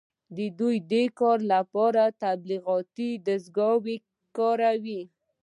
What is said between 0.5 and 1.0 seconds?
دوی د